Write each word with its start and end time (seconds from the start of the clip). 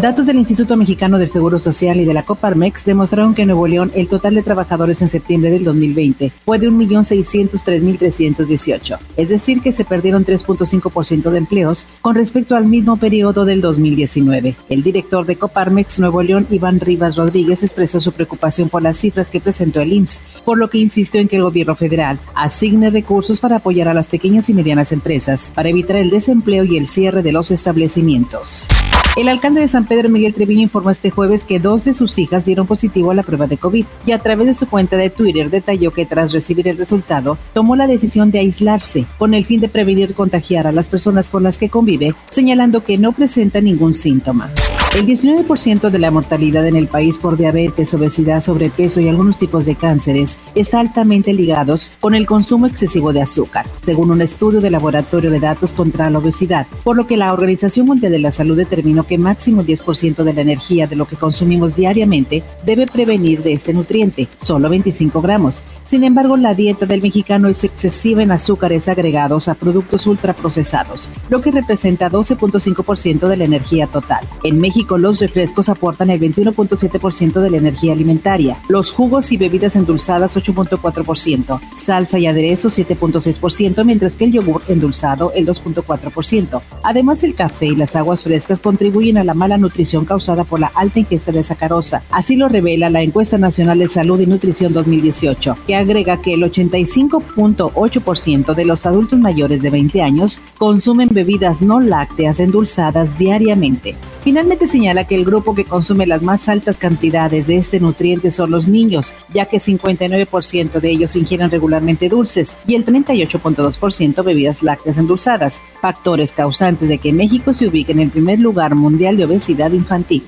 Datos 0.00 0.24
del 0.26 0.36
Instituto 0.36 0.76
Mexicano 0.76 1.16
del 1.16 1.30
Seguro 1.30 1.58
Social 1.58 1.98
y 1.98 2.04
de 2.04 2.12
la 2.12 2.22
Coparmex 2.22 2.84
demostraron 2.84 3.34
que 3.34 3.40
en 3.42 3.48
Nuevo 3.48 3.66
León 3.66 3.90
el 3.94 4.08
total 4.08 4.34
de 4.34 4.42
trabajadores 4.42 5.00
en 5.00 5.08
septiembre 5.08 5.50
del 5.50 5.64
2020 5.64 6.30
fue 6.44 6.58
de 6.58 6.70
1.603.318, 6.70 8.98
es 9.16 9.30
decir, 9.30 9.62
que 9.62 9.72
se 9.72 9.86
perdieron 9.86 10.26
3.5% 10.26 11.30
de 11.30 11.38
empleos 11.38 11.86
con 12.02 12.14
respecto 12.14 12.56
al 12.56 12.66
mismo 12.66 12.98
periodo 12.98 13.46
del 13.46 13.62
2019. 13.62 14.54
El 14.68 14.82
director 14.82 15.24
de 15.24 15.36
Coparmex 15.36 15.98
Nuevo 15.98 16.22
León, 16.22 16.46
Iván 16.50 16.78
Rivas 16.78 17.16
Rodríguez, 17.16 17.62
expresó 17.62 17.98
su 17.98 18.12
preocupación 18.12 18.68
por 18.68 18.82
las 18.82 18.98
cifras 18.98 19.30
que 19.30 19.40
presentó 19.40 19.80
el 19.80 19.94
IMSS, 19.94 20.20
por 20.44 20.58
lo 20.58 20.68
que 20.68 20.76
insistió 20.76 21.22
en 21.22 21.28
que 21.28 21.36
el 21.36 21.42
gobierno 21.42 21.74
federal 21.74 22.18
asigne 22.34 22.90
recursos 22.90 23.40
para 23.40 23.56
apoyar 23.56 23.88
a 23.88 23.94
las 23.94 24.08
pequeñas 24.08 24.50
y 24.50 24.54
medianas 24.54 24.92
empresas 24.92 25.50
para 25.54 25.70
evitar 25.70 25.96
el 25.96 26.10
desempleo 26.10 26.64
y 26.64 26.76
el 26.76 26.86
cierre 26.86 27.22
de 27.22 27.32
los 27.32 27.50
establecimientos. 27.50 28.68
El 29.16 29.28
alcalde 29.28 29.62
de 29.62 29.68
San 29.68 29.86
Pedro 29.86 30.10
Miguel 30.10 30.34
Treviño 30.34 30.64
informó 30.64 30.90
este 30.90 31.08
jueves 31.08 31.44
que 31.44 31.58
dos 31.58 31.86
de 31.86 31.94
sus 31.94 32.18
hijas 32.18 32.44
dieron 32.44 32.66
positivo 32.66 33.10
a 33.10 33.14
la 33.14 33.22
prueba 33.22 33.46
de 33.46 33.56
COVID 33.56 33.86
y 34.04 34.12
a 34.12 34.18
través 34.18 34.46
de 34.46 34.52
su 34.52 34.68
cuenta 34.68 34.98
de 34.98 35.08
Twitter 35.08 35.48
detalló 35.48 35.90
que 35.90 36.04
tras 36.04 36.32
recibir 36.32 36.68
el 36.68 36.76
resultado 36.76 37.38
tomó 37.54 37.76
la 37.76 37.86
decisión 37.86 38.30
de 38.30 38.40
aislarse 38.40 39.06
con 39.16 39.32
el 39.32 39.46
fin 39.46 39.62
de 39.62 39.70
prevenir 39.70 40.12
contagiar 40.12 40.66
a 40.66 40.72
las 40.72 40.90
personas 40.90 41.30
con 41.30 41.44
las 41.44 41.56
que 41.56 41.70
convive, 41.70 42.14
señalando 42.28 42.84
que 42.84 42.98
no 42.98 43.12
presenta 43.12 43.62
ningún 43.62 43.94
síntoma. 43.94 44.50
El 44.96 45.04
19% 45.04 45.90
de 45.90 45.98
la 45.98 46.10
mortalidad 46.10 46.66
en 46.66 46.74
el 46.74 46.86
país 46.86 47.18
por 47.18 47.36
diabetes, 47.36 47.92
obesidad, 47.92 48.42
sobrepeso 48.42 48.98
y 48.98 49.08
algunos 49.08 49.38
tipos 49.38 49.66
de 49.66 49.74
cánceres 49.74 50.38
está 50.54 50.80
altamente 50.80 51.34
ligados 51.34 51.90
con 52.00 52.14
el 52.14 52.24
consumo 52.24 52.66
excesivo 52.66 53.12
de 53.12 53.20
azúcar, 53.20 53.66
según 53.84 54.10
un 54.10 54.22
estudio 54.22 54.62
del 54.62 54.72
Laboratorio 54.72 55.30
de 55.30 55.38
Datos 55.38 55.74
contra 55.74 56.08
la 56.08 56.18
Obesidad, 56.18 56.66
por 56.82 56.96
lo 56.96 57.06
que 57.06 57.18
la 57.18 57.34
Organización 57.34 57.84
Mundial 57.84 58.10
de 58.10 58.20
la 58.20 58.32
Salud 58.32 58.56
determinó 58.56 59.02
que 59.02 59.18
máximo 59.18 59.62
10% 59.62 60.24
de 60.24 60.32
la 60.32 60.40
energía 60.40 60.86
de 60.86 60.96
lo 60.96 61.04
que 61.04 61.16
consumimos 61.16 61.76
diariamente 61.76 62.42
debe 62.64 62.86
prevenir 62.86 63.42
de 63.42 63.52
este 63.52 63.74
nutriente, 63.74 64.28
solo 64.38 64.70
25 64.70 65.20
gramos. 65.20 65.62
Sin 65.84 66.04
embargo, 66.04 66.38
la 66.38 66.54
dieta 66.54 66.86
del 66.86 67.02
mexicano 67.02 67.48
es 67.48 67.64
excesiva 67.64 68.22
en 68.22 68.32
azúcares 68.32 68.88
agregados 68.88 69.48
a 69.48 69.54
productos 69.54 70.06
ultraprocesados, 70.06 71.10
lo 71.28 71.42
que 71.42 71.50
representa 71.50 72.10
12.5% 72.10 73.28
de 73.28 73.36
la 73.36 73.44
energía 73.44 73.86
total. 73.86 74.26
En 74.42 74.58
México, 74.58 74.85
los 74.96 75.18
refrescos 75.18 75.68
aportan 75.68 76.10
el 76.10 76.20
21.7% 76.20 77.40
de 77.40 77.50
la 77.50 77.56
energía 77.56 77.92
alimentaria, 77.92 78.58
los 78.68 78.92
jugos 78.92 79.32
y 79.32 79.36
bebidas 79.36 79.74
endulzadas 79.74 80.36
8.4%, 80.36 81.60
salsa 81.72 82.18
y 82.18 82.26
aderezos 82.26 82.78
7.6%, 82.78 83.84
mientras 83.84 84.14
que 84.14 84.24
el 84.24 84.32
yogur 84.32 84.62
endulzado 84.68 85.32
el 85.34 85.46
2.4%. 85.46 86.60
Además, 86.84 87.24
el 87.24 87.34
café 87.34 87.66
y 87.66 87.76
las 87.76 87.96
aguas 87.96 88.22
frescas 88.22 88.60
contribuyen 88.60 89.18
a 89.18 89.24
la 89.24 89.34
mala 89.34 89.58
nutrición 89.58 90.04
causada 90.04 90.44
por 90.44 90.60
la 90.60 90.70
alta 90.74 91.00
ingesta 91.00 91.32
de 91.32 91.42
sacarosa. 91.42 92.02
Así 92.10 92.36
lo 92.36 92.48
revela 92.48 92.90
la 92.90 93.02
encuesta 93.02 93.38
nacional 93.38 93.80
de 93.80 93.88
salud 93.88 94.20
y 94.20 94.26
nutrición 94.26 94.72
2018, 94.72 95.56
que 95.66 95.74
agrega 95.74 96.22
que 96.22 96.34
el 96.34 96.42
85.8% 96.42 98.54
de 98.54 98.64
los 98.64 98.86
adultos 98.86 99.18
mayores 99.18 99.62
de 99.62 99.70
20 99.70 100.02
años 100.02 100.40
consumen 100.58 101.08
bebidas 101.10 101.62
no 101.62 101.80
lácteas 101.80 102.40
endulzadas 102.40 103.18
diariamente. 103.18 103.94
Finalmente 104.22 104.65
señala 104.68 105.04
que 105.04 105.14
el 105.14 105.24
grupo 105.24 105.54
que 105.54 105.64
consume 105.64 106.06
las 106.06 106.22
más 106.22 106.48
altas 106.48 106.78
cantidades 106.78 107.46
de 107.46 107.56
este 107.56 107.80
nutriente 107.80 108.30
son 108.30 108.50
los 108.50 108.68
niños, 108.68 109.14
ya 109.32 109.46
que 109.46 109.58
59% 109.58 110.80
de 110.80 110.90
ellos 110.90 111.16
ingieren 111.16 111.50
regularmente 111.50 112.08
dulces 112.08 112.56
y 112.66 112.74
el 112.74 112.84
38.2% 112.84 114.24
bebidas 114.24 114.62
lácteas 114.62 114.98
endulzadas, 114.98 115.60
factores 115.80 116.32
causantes 116.32 116.88
de 116.88 116.98
que 116.98 117.12
México 117.12 117.54
se 117.54 117.66
ubique 117.66 117.92
en 117.92 118.00
el 118.00 118.10
primer 118.10 118.38
lugar 118.38 118.74
mundial 118.74 119.16
de 119.16 119.24
obesidad 119.24 119.72
infantil. 119.72 120.24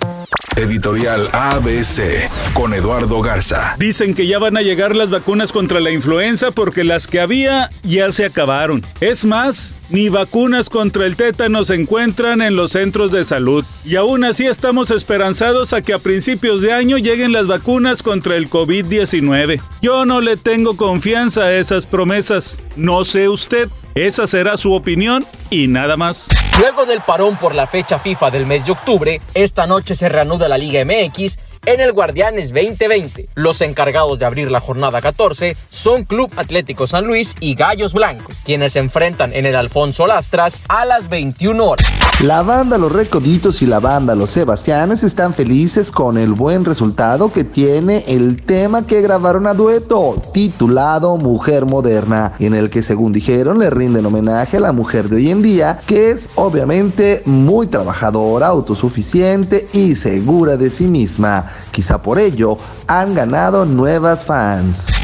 Editorial 0.56 1.28
ABC 1.32 2.28
con 2.52 2.74
Eduardo 2.74 3.20
Garza. 3.22 3.76
Dicen 3.78 4.14
que 4.14 4.26
ya 4.26 4.38
van 4.38 4.56
a 4.56 4.62
llegar 4.62 4.96
las 4.96 5.10
vacunas 5.10 5.52
contra 5.52 5.78
la 5.78 5.92
influenza 5.92 6.50
porque 6.50 6.82
las 6.82 7.06
que 7.06 7.20
había 7.20 7.70
ya 7.82 8.10
se 8.10 8.24
acabaron. 8.24 8.84
Es 9.00 9.24
más, 9.24 9.76
ni 9.90 10.08
vacunas 10.08 10.68
contra 10.68 11.06
el 11.06 11.16
tétano 11.16 11.64
se 11.64 11.74
encuentran 11.74 12.42
en 12.42 12.56
los 12.56 12.72
centros 12.72 13.12
de 13.12 13.24
salud. 13.24 13.64
Y 13.84 13.96
aún 13.96 14.24
así 14.24 14.46
estamos 14.46 14.90
esperanzados 14.90 15.72
a 15.72 15.82
que 15.82 15.92
a 15.92 15.98
principios 15.98 16.62
de 16.62 16.72
año 16.72 16.98
lleguen 16.98 17.32
las 17.32 17.46
vacunas 17.46 18.02
contra 18.02 18.36
el 18.36 18.50
COVID-19. 18.50 19.60
Yo 19.82 20.04
no 20.04 20.20
le 20.20 20.36
tengo 20.36 20.76
confianza 20.76 21.42
a 21.42 21.54
esas 21.54 21.86
promesas. 21.86 22.62
No 22.76 23.04
sé 23.04 23.28
usted. 23.28 23.68
Esa 23.94 24.28
será 24.28 24.56
su 24.56 24.74
opinión 24.74 25.26
y 25.50 25.66
nada 25.66 25.96
más. 25.96 26.28
Luego 26.60 26.86
del 26.86 27.00
parón 27.00 27.36
por 27.36 27.54
la 27.54 27.66
fecha 27.66 27.98
FIFA 27.98 28.30
del 28.30 28.46
mes 28.46 28.64
de 28.64 28.72
octubre, 28.72 29.20
esta 29.34 29.66
noche 29.66 29.96
se 29.96 30.08
reanuda 30.08 30.48
la 30.48 30.56
Liga 30.56 30.84
MX 30.84 31.38
en 31.68 31.80
el 31.80 31.92
Guardianes 31.92 32.54
2020. 32.54 33.28
Los 33.34 33.60
encargados 33.60 34.18
de 34.18 34.24
abrir 34.24 34.50
la 34.50 34.58
jornada 34.58 35.02
14 35.02 35.54
son 35.68 36.04
Club 36.04 36.32
Atlético 36.36 36.86
San 36.86 37.04
Luis 37.04 37.34
y 37.40 37.54
Gallos 37.54 37.92
Blancos, 37.92 38.38
quienes 38.42 38.72
se 38.72 38.78
enfrentan 38.78 39.34
en 39.34 39.44
el 39.44 39.54
Alfonso 39.54 40.06
Lastras 40.06 40.62
a 40.68 40.86
las 40.86 41.10
21 41.10 41.62
horas. 41.62 41.86
La 42.22 42.40
banda 42.40 42.78
Los 42.78 42.90
Recoditos 42.90 43.60
y 43.60 43.66
la 43.66 43.80
banda 43.80 44.14
Los 44.14 44.30
Sebastianes 44.30 45.02
están 45.02 45.34
felices 45.34 45.90
con 45.90 46.16
el 46.16 46.32
buen 46.32 46.64
resultado 46.64 47.30
que 47.30 47.44
tiene 47.44 48.02
el 48.08 48.42
tema 48.42 48.86
que 48.86 49.02
grabaron 49.02 49.46
a 49.46 49.52
dueto, 49.52 50.20
titulado 50.32 51.18
Mujer 51.18 51.66
Moderna, 51.66 52.32
en 52.38 52.54
el 52.54 52.70
que 52.70 52.82
según 52.82 53.12
dijeron 53.12 53.58
le 53.58 53.68
rinden 53.68 54.06
homenaje 54.06 54.56
a 54.56 54.60
la 54.60 54.72
mujer 54.72 55.10
de 55.10 55.16
hoy 55.16 55.30
en 55.30 55.42
día, 55.42 55.78
que 55.86 56.10
es 56.12 56.28
obviamente 56.34 57.22
muy 57.26 57.66
trabajadora, 57.66 58.46
autosuficiente 58.46 59.68
y 59.74 59.94
segura 59.96 60.56
de 60.56 60.70
sí 60.70 60.86
misma. 60.86 61.57
Quizá 61.70 62.00
por 62.02 62.18
ello 62.18 62.56
han 62.86 63.14
ganado 63.14 63.64
nuevas 63.64 64.24
fans. 64.24 64.98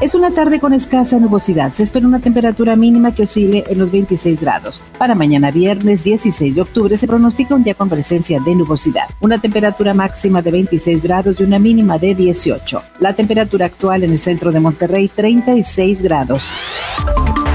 Es 0.00 0.14
una 0.14 0.30
tarde 0.32 0.60
con 0.60 0.74
escasa 0.74 1.18
nubosidad. 1.18 1.72
Se 1.72 1.82
espera 1.82 2.06
una 2.06 2.18
temperatura 2.18 2.76
mínima 2.76 3.14
que 3.14 3.22
oscile 3.22 3.64
en 3.68 3.78
los 3.78 3.90
26 3.90 4.40
grados. 4.40 4.82
Para 4.98 5.14
mañana 5.14 5.50
viernes 5.50 6.04
16 6.04 6.54
de 6.54 6.60
octubre 6.60 6.98
se 6.98 7.06
pronostica 7.06 7.54
un 7.54 7.64
día 7.64 7.74
con 7.74 7.88
presencia 7.88 8.40
de 8.40 8.54
nubosidad. 8.54 9.08
Una 9.20 9.40
temperatura 9.40 9.94
máxima 9.94 10.42
de 10.42 10.50
26 10.50 11.02
grados 11.02 11.36
y 11.38 11.44
una 11.44 11.58
mínima 11.58 11.98
de 11.98 12.14
18. 12.14 12.82
La 13.00 13.14
temperatura 13.14 13.66
actual 13.66 14.02
en 14.04 14.12
el 14.12 14.18
centro 14.18 14.52
de 14.52 14.60
Monterrey 14.60 15.08
36 15.08 16.02
grados. 16.02 16.50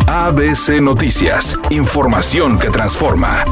ABC 0.08 0.82
Noticias. 0.82 1.56
Información 1.70 2.58
que 2.58 2.70
transforma. 2.70 3.46